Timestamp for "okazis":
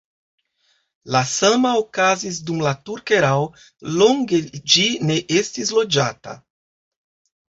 1.81-2.39